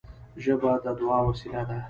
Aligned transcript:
ژبه 0.43 0.71
د 0.85 0.85
دعا 0.99 1.19
وسیله 1.27 1.61
ده 1.69 1.77